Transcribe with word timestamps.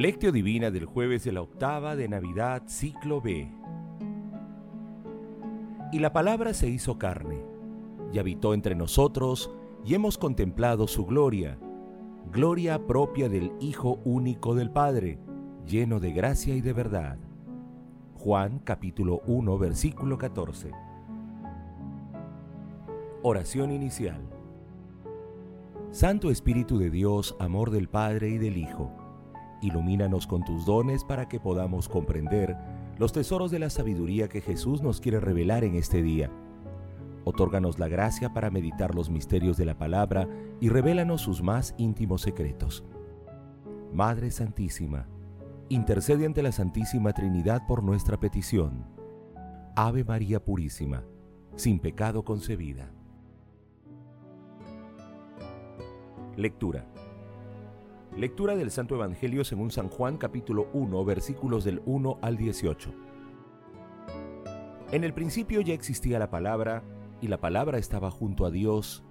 Lectio 0.00 0.32
Divina 0.32 0.70
del 0.70 0.86
jueves 0.86 1.24
de 1.24 1.32
la 1.32 1.42
octava 1.42 1.94
de 1.94 2.08
Navidad, 2.08 2.62
ciclo 2.64 3.20
B. 3.20 3.52
Y 5.92 5.98
la 5.98 6.10
palabra 6.14 6.54
se 6.54 6.70
hizo 6.70 6.96
carne, 6.96 7.44
y 8.10 8.18
habitó 8.18 8.54
entre 8.54 8.74
nosotros, 8.74 9.50
y 9.84 9.92
hemos 9.92 10.16
contemplado 10.16 10.86
su 10.86 11.04
gloria, 11.04 11.58
gloria 12.32 12.86
propia 12.86 13.28
del 13.28 13.52
Hijo 13.60 14.00
único 14.06 14.54
del 14.54 14.70
Padre, 14.70 15.18
lleno 15.66 16.00
de 16.00 16.12
gracia 16.12 16.54
y 16.56 16.62
de 16.62 16.72
verdad. 16.72 17.18
Juan 18.14 18.58
capítulo 18.60 19.20
1, 19.26 19.58
versículo 19.58 20.16
14. 20.16 20.70
Oración 23.22 23.70
inicial. 23.70 24.22
Santo 25.90 26.30
Espíritu 26.30 26.78
de 26.78 26.88
Dios, 26.88 27.36
amor 27.38 27.70
del 27.70 27.90
Padre 27.90 28.30
y 28.30 28.38
del 28.38 28.56
Hijo 28.56 28.99
Ilumínanos 29.62 30.26
con 30.26 30.44
tus 30.44 30.64
dones 30.64 31.04
para 31.04 31.28
que 31.28 31.38
podamos 31.38 31.88
comprender 31.88 32.56
los 32.98 33.12
tesoros 33.12 33.50
de 33.50 33.58
la 33.58 33.70
sabiduría 33.70 34.28
que 34.28 34.40
Jesús 34.40 34.82
nos 34.82 35.00
quiere 35.00 35.20
revelar 35.20 35.64
en 35.64 35.74
este 35.74 36.02
día. 36.02 36.30
Otórganos 37.24 37.78
la 37.78 37.88
gracia 37.88 38.32
para 38.32 38.50
meditar 38.50 38.94
los 38.94 39.10
misterios 39.10 39.56
de 39.56 39.66
la 39.66 39.76
palabra 39.76 40.28
y 40.60 40.68
revélanos 40.68 41.20
sus 41.20 41.42
más 41.42 41.74
íntimos 41.76 42.22
secretos. 42.22 42.84
Madre 43.92 44.30
Santísima, 44.30 45.06
intercede 45.68 46.26
ante 46.26 46.42
la 46.42 46.52
Santísima 46.52 47.12
Trinidad 47.12 47.66
por 47.66 47.82
nuestra 47.82 48.18
petición. 48.18 48.86
Ave 49.76 50.04
María 50.04 50.42
Purísima, 50.42 51.04
sin 51.56 51.78
pecado 51.78 52.24
concebida. 52.24 52.90
Lectura. 56.36 56.86
Lectura 58.16 58.56
del 58.56 58.72
Santo 58.72 58.96
Evangelio 58.96 59.44
según 59.44 59.70
San 59.70 59.88
Juan 59.88 60.16
capítulo 60.16 60.68
1 60.72 61.04
versículos 61.04 61.62
del 61.62 61.80
1 61.86 62.18
al 62.20 62.36
18. 62.36 62.92
En 64.90 65.04
el 65.04 65.14
principio 65.14 65.60
ya 65.60 65.74
existía 65.74 66.18
la 66.18 66.28
palabra, 66.28 66.82
y 67.20 67.28
la 67.28 67.40
palabra 67.40 67.78
estaba 67.78 68.10
junto 68.10 68.46
a 68.46 68.50
Dios, 68.50 69.04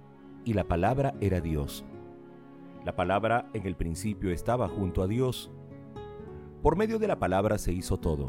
y 0.44 0.52
la 0.52 0.64
palabra 0.64 1.14
era 1.20 1.40
Dios. 1.40 1.86
La 2.84 2.94
palabra 2.94 3.48
en 3.54 3.66
el 3.66 3.74
principio 3.74 4.30
estaba 4.32 4.68
junto 4.68 5.02
a 5.02 5.08
Dios. 5.08 5.50
Por 6.62 6.76
medio 6.76 6.98
de 6.98 7.08
la 7.08 7.18
palabra 7.18 7.56
se 7.56 7.72
hizo 7.72 7.98
todo, 7.98 8.28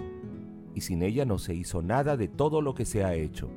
y 0.74 0.82
sin 0.82 1.04
ella 1.04 1.26
no 1.26 1.38
se 1.38 1.54
hizo 1.54 1.82
nada 1.82 2.16
de 2.16 2.30
todo 2.30 2.62
lo 2.62 2.76
que 2.76 2.86
se 2.86 3.04
ha 3.04 3.14
hecho. 3.14 3.50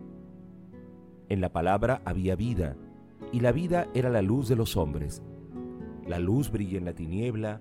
En 1.29 1.41
la 1.41 1.53
palabra 1.53 2.03
había 2.05 2.35
vida, 2.35 2.77
y 3.31 3.39
la 3.39 3.53
vida 3.53 3.87
era 3.95 4.11
la 4.11 4.21
luz 4.21 4.49
de 4.49 4.57
los 4.57 4.77
hombres. 4.77 5.23
La 6.07 6.19
luz 6.19 6.51
brilla 6.51 6.79
en 6.79 6.85
la 6.85 6.93
tiniebla 6.93 7.61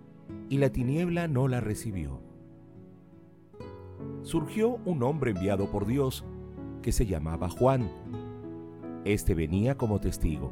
y 0.50 0.58
la 0.58 0.70
tiniebla 0.70 1.28
no 1.28 1.48
la 1.48 1.62
recibió. 1.62 2.20
Surgió 4.24 4.80
un 4.86 5.02
hombre 5.04 5.32
enviado 5.32 5.72
por 5.72 5.86
Dios 5.86 6.26
que 6.82 6.92
se 6.92 7.06
llamaba 7.06 7.50
Juan. 7.50 7.90
Este 9.06 9.34
venía 9.34 9.78
como 9.78 10.00
testigo, 10.00 10.52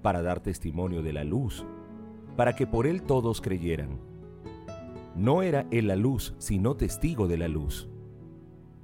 para 0.00 0.22
dar 0.22 0.40
testimonio 0.40 1.02
de 1.02 1.12
la 1.12 1.24
luz, 1.24 1.64
para 2.36 2.54
que 2.54 2.66
por 2.66 2.86
él 2.86 3.02
todos 3.02 3.40
creyeran. 3.40 3.98
No 5.14 5.42
era 5.42 5.66
él 5.70 5.88
la 5.88 5.96
luz, 5.96 6.34
sino 6.38 6.74
testigo 6.74 7.28
de 7.28 7.36
la 7.36 7.48
luz. 7.48 7.88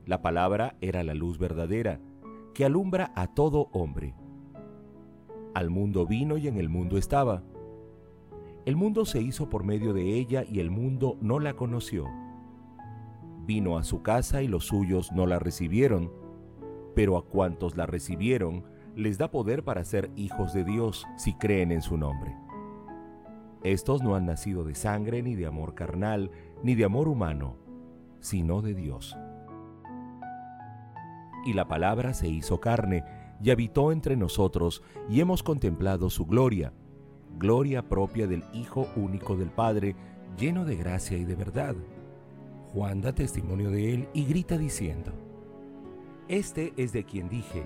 La 0.05 0.21
palabra 0.21 0.77
era 0.83 1.03
la 1.03 1.15
luz 1.15 1.39
verdadera, 1.39 2.01
que 2.53 2.67
alumbra 2.67 3.13
a 3.15 3.29
todo 3.29 3.69
hombre. 3.73 4.15
Al 5.55 5.71
mundo 5.71 6.07
vino 6.07 6.37
y 6.37 6.49
en 6.49 6.59
el 6.59 6.69
mundo 6.69 6.99
estaba 6.99 7.43
el 8.69 8.77
mundo 8.77 9.07
se 9.07 9.23
hizo 9.23 9.49
por 9.49 9.65
medio 9.65 9.95
de 9.95 10.19
ella 10.19 10.45
y 10.47 10.61
el 10.61 10.71
mundo 10.71 11.17
no 11.23 11.39
la 11.39 11.55
conoció. 11.55 12.05
Vino 13.47 13.79
a 13.79 13.83
su 13.83 14.03
casa 14.03 14.43
y 14.43 14.47
los 14.47 14.67
suyos 14.67 15.11
no 15.11 15.25
la 15.25 15.39
recibieron, 15.39 16.13
pero 16.95 17.17
a 17.17 17.25
cuantos 17.25 17.79
la 17.79 17.87
recibieron 17.87 18.65
les 18.95 19.17
da 19.17 19.31
poder 19.31 19.65
para 19.65 19.87
ser 19.87 20.11
hijos 20.17 20.53
de 20.53 20.65
Dios 20.65 21.07
si 21.17 21.33
creen 21.33 21.73
en 21.73 21.81
su 21.81 21.97
nombre. 21.97 22.37
Estos 23.65 24.03
no 24.03 24.15
han 24.15 24.27
nacido 24.27 24.65
de 24.65 24.75
sangre 24.75 25.23
ni 25.23 25.35
de 25.35 25.47
amor 25.47 25.75
carnal, 25.75 26.31
ni 26.63 26.75
de 26.75 26.85
amor 26.85 27.09
humano, 27.09 27.57
sino 28.21 28.61
de 28.61 28.75
Dios. 28.75 29.17
Y 31.47 31.55
la 31.55 31.69
palabra 31.69 32.13
se 32.13 32.29
hizo 32.29 32.61
carne 32.61 33.03
y 33.43 33.49
habitó 33.49 33.93
entre 33.93 34.15
nosotros, 34.15 34.83
y 35.09 35.23
hemos 35.23 35.43
contemplado 35.43 36.11
su 36.11 36.27
gloria 36.27 36.75
gloria 37.39 37.89
propia 37.89 38.27
del 38.27 38.45
Hijo 38.53 38.89
único 38.97 39.37
del 39.37 39.51
Padre, 39.51 39.95
lleno 40.37 40.65
de 40.65 40.77
gracia 40.77 41.17
y 41.17 41.25
de 41.25 41.37
verdad. 41.37 41.77
Juan 42.73 43.01
da 43.01 43.15
testimonio 43.15 43.71
de 43.71 43.95
él 43.95 44.09
y 44.13 44.25
grita 44.25 44.59
diciendo, 44.59 45.13
Este 46.29 46.73
es 46.77 46.93
de 46.93 47.05
quien 47.05 47.29
dije, 47.29 47.65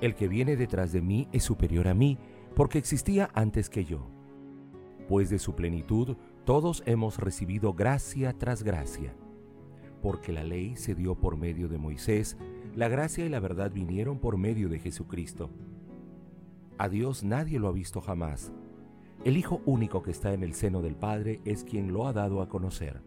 el 0.00 0.14
que 0.14 0.28
viene 0.28 0.56
detrás 0.56 0.92
de 0.92 1.00
mí 1.00 1.28
es 1.32 1.44
superior 1.44 1.88
a 1.88 1.94
mí, 1.94 2.18
porque 2.54 2.78
existía 2.78 3.30
antes 3.34 3.70
que 3.70 3.84
yo. 3.84 4.10
Pues 5.08 5.30
de 5.30 5.38
su 5.38 5.54
plenitud 5.54 6.16
todos 6.44 6.82
hemos 6.86 7.18
recibido 7.18 7.72
gracia 7.72 8.32
tras 8.32 8.62
gracia. 8.62 9.14
Porque 10.02 10.32
la 10.32 10.44
ley 10.44 10.76
se 10.76 10.94
dio 10.94 11.14
por 11.14 11.36
medio 11.36 11.68
de 11.68 11.78
Moisés, 11.78 12.36
la 12.74 12.88
gracia 12.88 13.24
y 13.24 13.28
la 13.28 13.40
verdad 13.40 13.72
vinieron 13.72 14.18
por 14.18 14.36
medio 14.36 14.68
de 14.68 14.78
Jesucristo. 14.78 15.50
A 16.76 16.88
Dios 16.88 17.24
nadie 17.24 17.58
lo 17.58 17.68
ha 17.68 17.72
visto 17.72 18.00
jamás 18.00 18.52
el 19.24 19.36
Hijo 19.36 19.60
único 19.66 20.02
que 20.02 20.10
está 20.10 20.32
en 20.32 20.42
el 20.42 20.54
seno 20.54 20.80
del 20.82 20.94
Padre 20.94 21.40
es 21.44 21.64
quien 21.64 21.92
lo 21.92 22.06
ha 22.06 22.12
dado 22.12 22.40
a 22.40 22.48
conocer. 22.48 23.00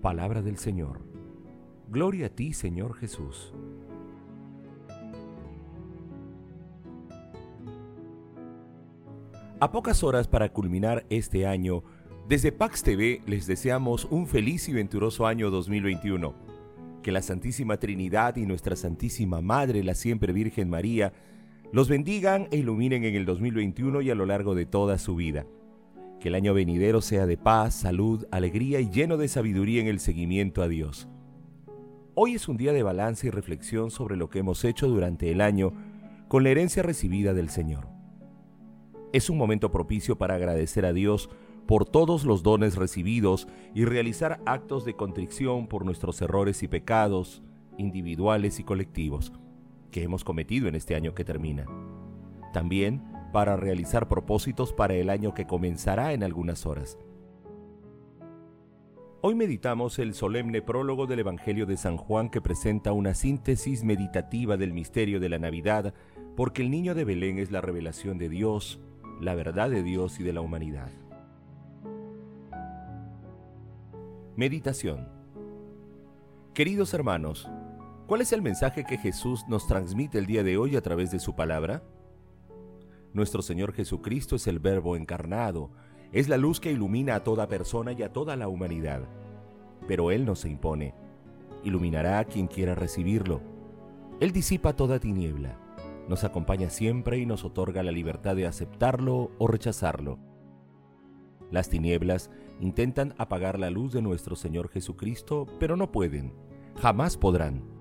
Palabra 0.00 0.42
del 0.42 0.58
Señor. 0.58 1.00
Gloria 1.90 2.26
a 2.26 2.30
ti, 2.30 2.52
Señor 2.54 2.94
Jesús. 2.94 3.52
A 9.60 9.70
pocas 9.70 10.02
horas 10.02 10.26
para 10.26 10.48
culminar 10.48 11.06
este 11.08 11.46
año, 11.46 11.84
desde 12.28 12.50
Pax 12.50 12.82
TV 12.82 13.20
les 13.26 13.46
deseamos 13.46 14.06
un 14.06 14.26
feliz 14.26 14.68
y 14.68 14.72
venturoso 14.72 15.26
año 15.26 15.50
2021. 15.50 16.34
Que 17.02 17.12
la 17.12 17.22
Santísima 17.22 17.76
Trinidad 17.76 18.36
y 18.36 18.46
nuestra 18.46 18.74
Santísima 18.74 19.40
Madre, 19.40 19.84
la 19.84 19.94
Siempre 19.94 20.32
Virgen 20.32 20.70
María, 20.70 21.12
los 21.72 21.88
bendigan 21.88 22.48
e 22.50 22.58
iluminen 22.58 23.04
en 23.04 23.14
el 23.14 23.24
2021 23.24 24.02
y 24.02 24.10
a 24.10 24.14
lo 24.14 24.26
largo 24.26 24.54
de 24.54 24.66
toda 24.66 24.98
su 24.98 25.16
vida. 25.16 25.46
Que 26.20 26.28
el 26.28 26.34
año 26.34 26.52
venidero 26.52 27.00
sea 27.00 27.26
de 27.26 27.38
paz, 27.38 27.74
salud, 27.74 28.26
alegría 28.30 28.78
y 28.80 28.90
lleno 28.90 29.16
de 29.16 29.26
sabiduría 29.26 29.80
en 29.80 29.88
el 29.88 29.98
seguimiento 29.98 30.62
a 30.62 30.68
Dios. 30.68 31.08
Hoy 32.14 32.34
es 32.34 32.46
un 32.46 32.58
día 32.58 32.74
de 32.74 32.82
balance 32.82 33.26
y 33.26 33.30
reflexión 33.30 33.90
sobre 33.90 34.18
lo 34.18 34.28
que 34.28 34.40
hemos 34.40 34.66
hecho 34.66 34.86
durante 34.86 35.32
el 35.32 35.40
año 35.40 35.72
con 36.28 36.44
la 36.44 36.50
herencia 36.50 36.82
recibida 36.82 37.32
del 37.32 37.48
Señor. 37.48 37.88
Es 39.14 39.30
un 39.30 39.38
momento 39.38 39.72
propicio 39.72 40.18
para 40.18 40.34
agradecer 40.34 40.84
a 40.84 40.92
Dios 40.92 41.30
por 41.66 41.86
todos 41.86 42.24
los 42.26 42.42
dones 42.42 42.76
recibidos 42.76 43.48
y 43.74 43.86
realizar 43.86 44.42
actos 44.44 44.84
de 44.84 44.94
contrición 44.94 45.68
por 45.68 45.86
nuestros 45.86 46.20
errores 46.20 46.62
y 46.62 46.68
pecados, 46.68 47.42
individuales 47.78 48.60
y 48.60 48.64
colectivos 48.64 49.32
que 49.92 50.02
hemos 50.02 50.24
cometido 50.24 50.66
en 50.66 50.74
este 50.74 50.96
año 50.96 51.14
que 51.14 51.24
termina. 51.24 51.66
También 52.52 53.04
para 53.32 53.56
realizar 53.56 54.08
propósitos 54.08 54.72
para 54.72 54.94
el 54.94 55.08
año 55.08 55.34
que 55.34 55.46
comenzará 55.46 56.12
en 56.12 56.24
algunas 56.24 56.66
horas. 56.66 56.98
Hoy 59.20 59.36
meditamos 59.36 60.00
el 60.00 60.14
solemne 60.14 60.62
prólogo 60.62 61.06
del 61.06 61.20
Evangelio 61.20 61.64
de 61.64 61.76
San 61.76 61.96
Juan 61.96 62.28
que 62.28 62.40
presenta 62.40 62.90
una 62.90 63.14
síntesis 63.14 63.84
meditativa 63.84 64.56
del 64.56 64.72
misterio 64.72 65.20
de 65.20 65.28
la 65.28 65.38
Navidad, 65.38 65.94
porque 66.34 66.62
el 66.62 66.72
niño 66.72 66.96
de 66.96 67.04
Belén 67.04 67.38
es 67.38 67.52
la 67.52 67.60
revelación 67.60 68.18
de 68.18 68.28
Dios, 68.28 68.80
la 69.20 69.36
verdad 69.36 69.70
de 69.70 69.84
Dios 69.84 70.18
y 70.18 70.24
de 70.24 70.32
la 70.32 70.40
humanidad. 70.40 70.90
Meditación 74.34 75.08
Queridos 76.54 76.92
hermanos, 76.92 77.48
¿Cuál 78.06 78.20
es 78.20 78.32
el 78.32 78.42
mensaje 78.42 78.84
que 78.84 78.98
Jesús 78.98 79.44
nos 79.48 79.66
transmite 79.68 80.18
el 80.18 80.26
día 80.26 80.42
de 80.42 80.56
hoy 80.56 80.74
a 80.76 80.82
través 80.82 81.12
de 81.12 81.20
su 81.20 81.36
palabra? 81.36 81.84
Nuestro 83.14 83.42
Señor 83.42 83.72
Jesucristo 83.72 84.36
es 84.36 84.46
el 84.48 84.58
Verbo 84.58 84.96
encarnado, 84.96 85.70
es 86.10 86.28
la 86.28 86.36
luz 86.36 86.58
que 86.58 86.72
ilumina 86.72 87.14
a 87.14 87.24
toda 87.24 87.46
persona 87.46 87.92
y 87.92 88.02
a 88.02 88.12
toda 88.12 88.34
la 88.36 88.48
humanidad. 88.48 89.02
Pero 89.86 90.10
Él 90.10 90.26
no 90.26 90.34
se 90.34 90.50
impone, 90.50 90.94
iluminará 91.62 92.18
a 92.18 92.24
quien 92.24 92.48
quiera 92.48 92.74
recibirlo. 92.74 93.40
Él 94.18 94.32
disipa 94.32 94.74
toda 94.74 94.98
tiniebla, 94.98 95.56
nos 96.08 96.24
acompaña 96.24 96.70
siempre 96.70 97.18
y 97.18 97.24
nos 97.24 97.44
otorga 97.44 97.84
la 97.84 97.92
libertad 97.92 98.34
de 98.34 98.46
aceptarlo 98.46 99.30
o 99.38 99.46
rechazarlo. 99.46 100.18
Las 101.52 101.68
tinieblas 101.68 102.30
intentan 102.60 103.14
apagar 103.16 103.60
la 103.60 103.70
luz 103.70 103.92
de 103.92 104.02
nuestro 104.02 104.34
Señor 104.34 104.68
Jesucristo, 104.70 105.46
pero 105.60 105.76
no 105.76 105.92
pueden, 105.92 106.32
jamás 106.80 107.16
podrán 107.16 107.71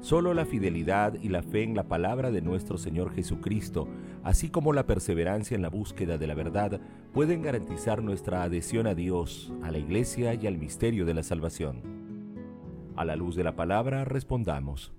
Solo 0.00 0.32
la 0.32 0.46
fidelidad 0.46 1.14
y 1.20 1.28
la 1.28 1.42
fe 1.42 1.62
en 1.62 1.76
la 1.76 1.86
palabra 1.86 2.30
de 2.30 2.40
nuestro 2.40 2.78
Señor 2.78 3.12
Jesucristo, 3.12 3.86
así 4.24 4.48
como 4.48 4.72
la 4.72 4.86
perseverancia 4.86 5.54
en 5.54 5.60
la 5.60 5.68
búsqueda 5.68 6.16
de 6.16 6.26
la 6.26 6.34
verdad, 6.34 6.80
pueden 7.12 7.42
garantizar 7.42 8.02
nuestra 8.02 8.42
adhesión 8.42 8.86
a 8.86 8.94
Dios, 8.94 9.52
a 9.62 9.70
la 9.70 9.76
Iglesia 9.76 10.32
y 10.32 10.46
al 10.46 10.56
misterio 10.56 11.04
de 11.04 11.12
la 11.12 11.22
salvación. 11.22 11.82
A 12.96 13.04
la 13.04 13.14
luz 13.14 13.36
de 13.36 13.44
la 13.44 13.56
palabra 13.56 14.06
respondamos. 14.06 14.94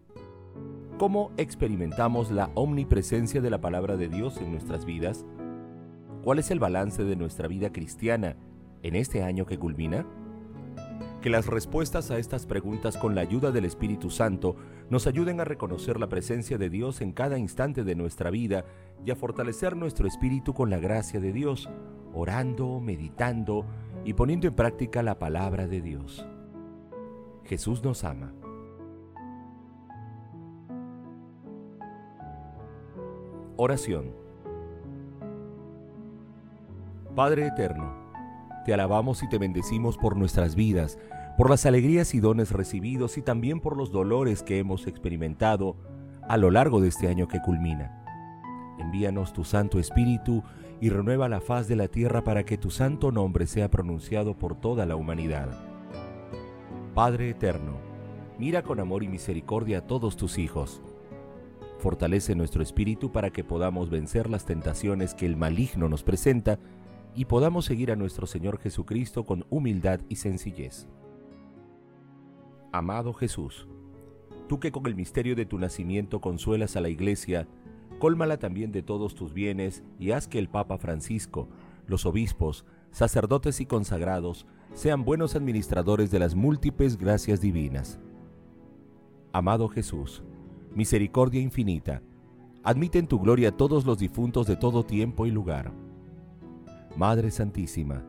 ¿Cómo 1.00 1.32
experimentamos 1.38 2.30
la 2.30 2.52
omnipresencia 2.54 3.42
de 3.42 3.50
la 3.50 3.60
palabra 3.60 3.98
de 3.98 4.08
Dios 4.08 4.38
en 4.38 4.52
nuestras 4.52 4.86
vidas? 4.86 5.26
¿Cuál 6.24 6.38
es 6.38 6.52
el 6.52 6.60
balance 6.60 7.04
de 7.04 7.16
nuestra 7.16 7.48
vida 7.48 7.72
cristiana 7.72 8.38
en 8.84 8.96
este 8.96 9.24
año 9.24 9.48
que 9.48 9.58
culmina? 9.58 10.06
Que 11.22 11.30
las 11.30 11.46
respuestas 11.46 12.10
a 12.10 12.18
estas 12.18 12.48
preguntas 12.48 12.98
con 12.98 13.14
la 13.14 13.22
ayuda 13.22 13.52
del 13.52 13.66
Espíritu 13.66 14.10
Santo 14.10 14.56
nos 14.90 15.06
ayuden 15.06 15.40
a 15.40 15.44
reconocer 15.44 16.00
la 16.00 16.10
presencia 16.10 16.58
de 16.58 16.72
Dios 16.72 17.00
en 17.00 17.12
cada 17.12 17.38
instante 17.38 17.84
de 17.84 17.94
nuestra 17.94 18.32
vida 18.32 18.66
y 19.06 19.12
a 19.12 19.16
fortalecer 19.16 19.76
nuestro 19.76 20.08
espíritu 20.08 20.56
con 20.56 20.72
la 20.72 20.80
gracia 20.80 21.20
de 21.20 21.32
Dios, 21.32 21.70
orando, 22.12 22.80
meditando 22.80 23.68
y 24.04 24.14
poniendo 24.14 24.48
en 24.48 24.56
práctica 24.56 25.04
la 25.04 25.20
palabra 25.20 25.68
de 25.68 25.82
Dios. 25.82 26.26
Jesús 27.44 27.84
nos 27.84 28.04
ama. 28.04 28.34
Oración. 33.58 34.12
Padre 37.16 37.46
Eterno, 37.46 38.01
te 38.66 38.74
alabamos 38.74 39.24
y 39.24 39.30
te 39.30 39.38
bendecimos 39.38 39.98
por 39.98 40.16
nuestras 40.18 40.56
vidas, 40.56 40.98
por 41.38 41.50
las 41.50 41.66
alegrías 41.66 42.14
y 42.14 42.20
dones 42.20 42.52
recibidos 42.52 43.18
y 43.18 43.22
también 43.22 43.60
por 43.60 43.78
los 43.78 43.92
dolores 43.92 44.44
que 44.44 44.60
hemos 44.60 44.88
experimentado 44.88 45.76
a 46.28 46.38
lo 46.38 46.52
largo 46.52 46.82
de 46.82 46.90
este 46.90 47.08
año 47.08 47.28
que 47.28 47.42
culmina. 47.42 48.04
Envíanos 48.80 49.34
tu 49.34 49.44
Santo 49.44 49.80
Espíritu 49.80 50.44
y 50.80 50.90
renueva 50.90 51.30
la 51.30 51.42
faz 51.42 51.68
de 51.68 51.76
la 51.76 51.88
tierra 51.88 52.24
para 52.24 52.44
que 52.44 52.58
tu 52.58 52.72
santo 52.72 53.12
nombre 53.12 53.46
sea 53.46 53.70
pronunciado 53.70 54.38
por 54.38 54.56
toda 54.56 54.86
la 54.86 54.96
humanidad. 54.96 55.50
Padre 56.96 57.30
Eterno, 57.30 57.78
mira 58.38 58.64
con 58.64 58.80
amor 58.80 59.04
y 59.04 59.08
misericordia 59.08 59.80
a 59.80 59.88
todos 59.88 60.18
tus 60.18 60.38
hijos. 60.38 60.82
Fortalece 61.78 62.36
nuestro 62.36 62.62
espíritu 62.62 63.12
para 63.12 63.32
que 63.32 63.44
podamos 63.44 63.90
vencer 63.90 64.30
las 64.30 64.46
tentaciones 64.46 65.14
que 65.14 65.26
el 65.26 65.38
maligno 65.38 65.88
nos 65.90 66.04
presenta 66.04 66.60
y 67.16 67.26
podamos 67.26 67.66
seguir 67.66 67.92
a 67.92 67.96
nuestro 67.96 68.26
Señor 68.26 68.58
Jesucristo 68.60 69.26
con 69.26 69.46
humildad 69.50 70.00
y 70.08 70.16
sencillez. 70.16 70.88
Amado 72.72 73.14
Jesús, 73.14 73.68
tú 74.48 74.60
que 74.60 74.72
con 74.72 74.86
el 74.86 74.96
misterio 74.96 75.36
de 75.36 75.46
tu 75.46 75.60
nacimiento 75.60 76.22
consuelas 76.22 76.76
a 76.78 76.82
la 76.82 76.90
Iglesia, 76.90 77.48
cólmala 78.00 78.38
también 78.38 78.72
de 78.72 78.82
todos 78.82 79.14
tus 79.14 79.34
bienes 79.34 79.84
y 80.00 80.12
haz 80.12 80.28
que 80.28 80.40
el 80.40 80.48
Papa 80.48 80.78
Francisco, 80.78 81.50
los 81.86 82.06
obispos, 82.06 82.66
sacerdotes 82.92 83.60
y 83.60 83.66
consagrados 83.66 84.46
sean 84.74 85.04
buenos 85.04 85.36
administradores 85.36 86.12
de 86.12 86.20
las 86.20 86.34
múltiples 86.34 86.98
gracias 86.98 87.42
divinas. 87.42 88.00
Amado 89.34 89.68
Jesús, 89.68 90.24
misericordia 90.74 91.42
infinita, 91.42 92.02
admite 92.64 93.00
en 93.00 93.08
tu 93.08 93.20
gloria 93.20 93.52
todos 93.52 93.86
los 93.86 94.00
difuntos 94.00 94.48
de 94.48 94.56
todo 94.56 94.84
tiempo 94.84 95.26
y 95.26 95.32
lugar 95.32 95.74
Madre 96.98 97.32
Santísima, 97.32 98.04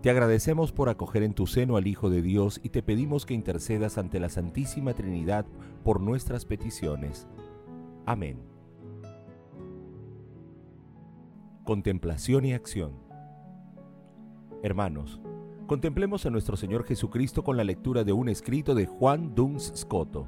te 0.00 0.10
agradecemos 0.10 0.72
por 0.72 0.88
acoger 0.88 1.22
en 1.22 1.34
tu 1.34 1.46
seno 1.46 1.76
al 1.76 1.86
Hijo 1.86 2.08
de 2.08 2.22
Dios 2.22 2.58
y 2.62 2.70
te 2.70 2.82
pedimos 2.82 3.26
que 3.26 3.34
intercedas 3.34 3.98
ante 3.98 4.18
la 4.18 4.30
Santísima 4.30 4.94
Trinidad 4.94 5.46
por 5.82 6.00
nuestras 6.00 6.46
peticiones. 6.46 7.28
Amén. 8.06 8.38
Contemplación 11.64 12.46
y 12.46 12.54
acción. 12.54 12.92
Hermanos, 14.62 15.20
contemplemos 15.66 16.24
a 16.24 16.30
nuestro 16.30 16.56
Señor 16.56 16.84
Jesucristo 16.84 17.44
con 17.44 17.58
la 17.58 17.64
lectura 17.64 18.04
de 18.04 18.12
un 18.12 18.30
escrito 18.30 18.74
de 18.74 18.86
Juan 18.86 19.34
Duns 19.34 19.72
Scotto. 19.76 20.26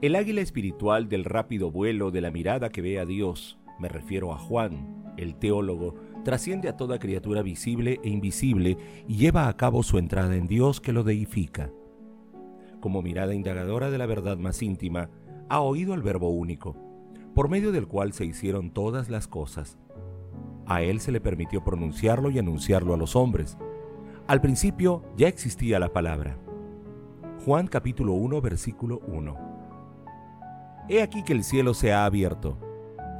El 0.00 0.16
águila 0.16 0.40
espiritual 0.40 1.10
del 1.10 1.24
rápido 1.24 1.70
vuelo 1.70 2.10
de 2.10 2.22
la 2.22 2.30
mirada 2.30 2.70
que 2.70 2.80
ve 2.80 2.98
a 2.98 3.04
Dios 3.04 3.58
me 3.80 3.88
refiero 3.88 4.32
a 4.32 4.38
Juan, 4.38 5.12
el 5.16 5.36
teólogo, 5.36 5.94
trasciende 6.22 6.68
a 6.68 6.76
toda 6.76 6.98
criatura 6.98 7.42
visible 7.42 7.98
e 8.04 8.10
invisible 8.10 8.76
y 9.08 9.16
lleva 9.16 9.48
a 9.48 9.56
cabo 9.56 9.82
su 9.82 9.98
entrada 9.98 10.36
en 10.36 10.46
Dios 10.46 10.80
que 10.80 10.92
lo 10.92 11.02
deifica. 11.02 11.70
Como 12.80 13.02
mirada 13.02 13.34
indagadora 13.34 13.90
de 13.90 13.98
la 13.98 14.06
verdad 14.06 14.36
más 14.36 14.62
íntima, 14.62 15.10
ha 15.48 15.60
oído 15.60 15.94
el 15.94 16.02
Verbo 16.02 16.28
único, 16.28 16.76
por 17.34 17.48
medio 17.48 17.72
del 17.72 17.88
cual 17.88 18.12
se 18.12 18.24
hicieron 18.24 18.70
todas 18.70 19.08
las 19.08 19.26
cosas. 19.26 19.78
A 20.66 20.82
él 20.82 21.00
se 21.00 21.10
le 21.10 21.20
permitió 21.20 21.64
pronunciarlo 21.64 22.30
y 22.30 22.38
anunciarlo 22.38 22.94
a 22.94 22.98
los 22.98 23.16
hombres. 23.16 23.56
Al 24.26 24.40
principio 24.40 25.02
ya 25.16 25.26
existía 25.26 25.78
la 25.78 25.92
palabra. 25.92 26.38
Juan 27.44 27.66
capítulo 27.66 28.12
1 28.12 28.40
versículo 28.42 29.00
1. 29.08 29.36
He 30.88 31.02
aquí 31.02 31.22
que 31.22 31.32
el 31.32 31.44
cielo 31.44 31.72
se 31.72 31.92
ha 31.92 32.04
abierto 32.04 32.69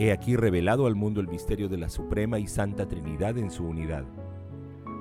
He 0.02 0.12
aquí 0.12 0.34
revelado 0.34 0.86
al 0.86 0.94
mundo 0.94 1.20
el 1.20 1.28
misterio 1.28 1.68
de 1.68 1.76
la 1.76 1.90
Suprema 1.90 2.38
y 2.38 2.46
Santa 2.46 2.88
Trinidad 2.88 3.36
en 3.36 3.50
su 3.50 3.66
unidad. 3.66 4.06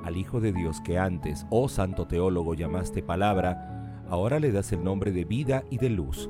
Al 0.04 0.18
Hijo 0.18 0.42
de 0.42 0.52
Dios 0.52 0.82
que 0.82 0.98
antes, 1.00 1.46
oh 1.50 1.70
Santo 1.70 2.06
Teólogo, 2.06 2.54
llamaste 2.54 3.02
palabra, 3.02 4.04
ahora 4.10 4.42
le 4.42 4.52
das 4.52 4.74
el 4.74 4.84
nombre 4.84 5.14
de 5.14 5.24
vida 5.24 5.64
y 5.70 5.78
de 5.78 5.90
luz. 5.90 6.30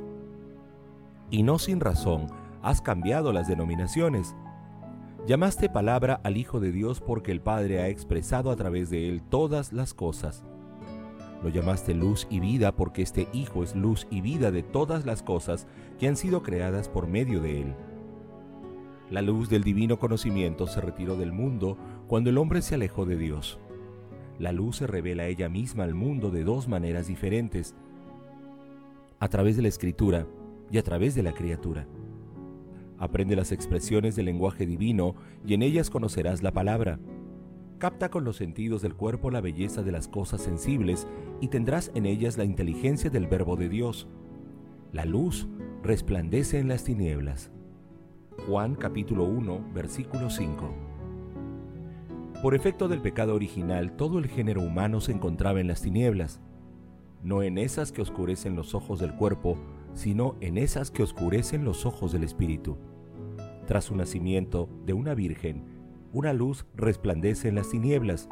Y 1.32 1.42
no 1.42 1.58
sin 1.58 1.80
razón 1.80 2.28
has 2.62 2.80
cambiado 2.80 3.34
las 3.34 3.48
denominaciones. 3.48 4.36
Llamaste 5.26 5.68
palabra 5.68 6.22
al 6.24 6.38
Hijo 6.38 6.60
de 6.60 6.72
Dios 6.72 7.02
porque 7.02 7.32
el 7.32 7.42
Padre 7.42 7.82
ha 7.82 7.88
expresado 7.88 8.52
a 8.52 8.56
través 8.56 8.92
de 8.92 9.10
él 9.10 9.24
todas 9.24 9.74
las 9.74 9.96
cosas. 9.96 10.44
Lo 11.42 11.50
llamaste 11.50 11.96
luz 11.96 12.28
y 12.30 12.40
vida 12.40 12.76
porque 12.76 13.02
este 13.02 13.30
Hijo 13.34 13.64
es 13.64 13.76
luz 13.76 14.06
y 14.12 14.22
vida 14.22 14.52
de 14.52 14.62
todas 14.62 15.08
las 15.08 15.24
cosas 15.24 15.66
que 15.98 16.08
han 16.08 16.16
sido 16.16 16.44
creadas 16.44 16.88
por 16.88 17.08
medio 17.08 17.42
de 17.42 17.62
él. 17.64 17.76
La 19.10 19.24
luz 19.24 19.50
del 19.50 19.64
divino 19.64 19.98
conocimiento 19.98 20.68
se 20.68 20.82
retiró 20.82 21.16
del 21.16 21.32
mundo 21.32 21.78
cuando 22.08 22.30
el 22.30 22.38
hombre 22.38 22.62
se 22.62 22.76
alejó 22.76 23.06
de 23.06 23.18
Dios. 23.18 23.60
La 24.38 24.52
luz 24.52 24.78
se 24.78 24.88
revela 24.88 25.26
ella 25.26 25.50
misma 25.50 25.84
al 25.84 25.96
mundo 25.96 26.30
de 26.30 26.44
dos 26.44 26.68
maneras 26.68 27.08
diferentes, 27.08 27.76
a 29.20 29.28
través 29.28 29.56
de 29.56 29.64
la 29.64 29.68
escritura 29.68 30.28
y 30.72 30.78
a 30.78 30.84
través 30.84 31.16
de 31.16 31.24
la 31.24 31.34
criatura. 31.34 31.88
Aprende 33.00 33.36
las 33.36 33.52
expresiones 33.52 34.16
del 34.16 34.26
lenguaje 34.26 34.68
divino 34.68 35.16
y 35.46 35.56
en 35.56 35.64
ellas 35.64 35.90
conocerás 35.90 36.44
la 36.44 36.52
palabra. 36.52 37.00
Capta 37.80 38.10
con 38.10 38.24
los 38.26 38.36
sentidos 38.36 38.82
del 38.82 38.94
cuerpo 38.94 39.32
la 39.32 39.42
belleza 39.42 39.82
de 39.82 39.92
las 39.92 40.08
cosas 40.08 40.42
sensibles 40.42 41.08
y 41.42 41.48
tendrás 41.48 41.92
en 41.96 42.06
ellas 42.06 42.38
la 42.38 42.44
inteligencia 42.44 43.10
del 43.10 43.26
verbo 43.26 43.56
de 43.56 43.70
Dios. 43.70 44.08
La 44.92 45.06
luz 45.06 45.48
resplandece 45.82 46.60
en 46.60 46.68
las 46.68 46.84
tinieblas. 46.84 47.52
Juan 48.48 48.76
capítulo 48.76 49.26
1, 49.26 49.72
versículo 49.74 50.30
5. 50.30 50.70
Por 52.42 52.56
efecto 52.56 52.88
del 52.88 53.02
pecado 53.02 53.36
original, 53.36 53.96
todo 53.96 54.18
el 54.18 54.28
género 54.28 54.62
humano 54.62 55.02
se 55.02 55.12
encontraba 55.12 55.60
en 55.60 55.68
las 55.68 55.82
tinieblas, 55.82 56.40
no 57.22 57.44
en 57.44 57.58
esas 57.58 57.92
que 57.92 58.02
oscurecen 58.02 58.56
los 58.56 58.74
ojos 58.74 59.00
del 59.00 59.14
cuerpo, 59.16 59.58
sino 59.94 60.36
en 60.40 60.58
esas 60.58 60.90
que 60.90 61.04
oscurecen 61.04 61.66
los 61.66 61.86
ojos 61.86 62.12
del 62.12 62.24
espíritu. 62.24 62.78
Tras 63.68 63.86
su 63.86 63.96
nacimiento 63.96 64.70
de 64.86 64.94
una 64.94 65.14
virgen, 65.14 65.64
una 66.14 66.34
luz 66.34 66.66
resplandece 66.76 67.50
en 67.50 67.56
las 67.56 67.70
tinieblas, 67.70 68.30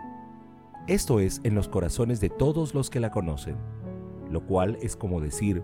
esto 0.87 1.19
es, 1.19 1.41
en 1.43 1.53
los 1.53 1.67
corazones 1.67 2.21
de 2.21 2.29
todos 2.29 2.73
los 2.73 2.89
que 2.89 3.01
la 3.01 3.11
conocen, 3.11 3.57
lo 4.31 4.45
cual 4.45 4.77
es 4.81 4.95
como 4.95 5.19
decir, 5.19 5.63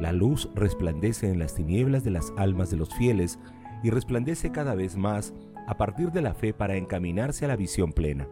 la 0.00 0.12
luz 0.12 0.48
resplandece 0.54 1.30
en 1.30 1.38
las 1.38 1.54
tinieblas 1.54 2.04
de 2.04 2.10
las 2.10 2.32
almas 2.38 2.70
de 2.70 2.78
los 2.78 2.94
fieles, 2.94 3.38
y 3.82 3.90
resplandece 3.90 4.52
cada 4.52 4.74
vez 4.74 4.96
más 4.96 5.34
a 5.66 5.76
partir 5.76 6.12
de 6.12 6.22
la 6.22 6.34
fe 6.34 6.52
para 6.52 6.76
encaminarse 6.76 7.44
a 7.44 7.48
la 7.48 7.56
visión 7.56 7.92
plena. 7.92 8.28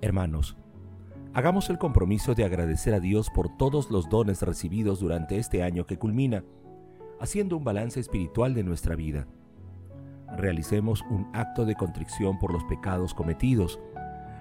Hermanos, 0.00 0.56
hagamos 1.32 1.70
el 1.70 1.78
compromiso 1.78 2.34
de 2.34 2.44
agradecer 2.44 2.94
a 2.94 3.00
Dios 3.00 3.30
por 3.30 3.56
todos 3.56 3.90
los 3.90 4.08
dones 4.08 4.42
recibidos 4.42 5.00
durante 5.00 5.38
este 5.38 5.62
año 5.62 5.86
que 5.86 5.98
culmina, 5.98 6.44
haciendo 7.20 7.56
un 7.56 7.64
balance 7.64 8.00
espiritual 8.00 8.54
de 8.54 8.64
nuestra 8.64 8.96
vida. 8.96 9.26
Realicemos 10.36 11.04
un 11.10 11.28
acto 11.34 11.64
de 11.64 11.74
contrición 11.74 12.38
por 12.38 12.52
los 12.52 12.64
pecados 12.64 13.14
cometidos. 13.14 13.78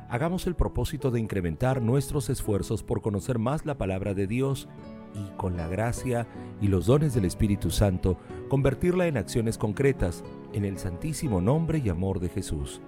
Hagamos 0.10 0.48
el 0.48 0.56
propósito 0.56 1.12
de 1.12 1.20
incrementar 1.20 1.82
nuestros 1.82 2.30
esfuerzos 2.30 2.82
por 2.82 3.02
conocer 3.02 3.40
más 3.40 3.66
la 3.66 3.78
palabra 3.78 4.14
de 4.14 4.26
Dios 4.28 4.68
y 5.14 5.36
con 5.38 5.58
la 5.58 5.68
gracia 5.68 6.28
y 6.62 6.68
los 6.68 6.86
dones 6.86 7.14
del 7.14 7.26
Espíritu 7.26 7.70
Santo 7.70 8.18
convertirla 8.50 9.08
en 9.08 9.18
acciones 9.18 9.58
concretas 9.58 10.24
en 10.54 10.66
el 10.66 10.78
santísimo 10.78 11.42
nombre 11.42 11.82
y 11.84 11.90
amor 11.90 12.20
de 12.20 12.30
Jesús. 12.30 12.82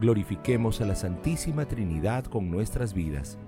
Glorifiquemos 0.00 0.80
a 0.80 0.86
la 0.86 0.94
Santísima 0.94 1.66
Trinidad 1.66 2.24
con 2.24 2.50
nuestras 2.50 2.94
vidas. 2.94 3.38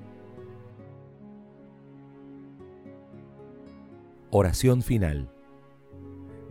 Oración 4.30 4.82
final. 4.82 5.30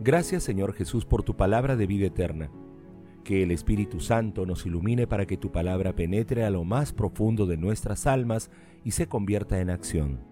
Gracias 0.00 0.42
Señor 0.42 0.72
Jesús 0.72 1.04
por 1.04 1.22
tu 1.22 1.36
palabra 1.36 1.76
de 1.76 1.86
vida 1.86 2.06
eterna. 2.06 2.50
Que 3.24 3.44
el 3.44 3.52
Espíritu 3.52 4.00
Santo 4.00 4.46
nos 4.46 4.66
ilumine 4.66 5.06
para 5.06 5.26
que 5.26 5.36
tu 5.36 5.52
palabra 5.52 5.94
penetre 5.94 6.44
a 6.44 6.50
lo 6.50 6.64
más 6.64 6.92
profundo 6.92 7.46
de 7.46 7.56
nuestras 7.56 8.06
almas 8.06 8.50
y 8.84 8.92
se 8.92 9.06
convierta 9.06 9.60
en 9.60 9.70
acción. 9.70 10.31